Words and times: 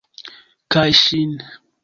Kaj 0.75 0.87
ŝin. 1.03 1.39